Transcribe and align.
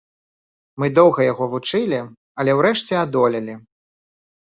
Мы 0.83 0.89
доўга 0.99 1.27
яго 1.31 1.45
вучылі, 1.53 2.01
але 2.41 2.59
ўрэшце 2.63 2.93
адолелі. 3.07 3.63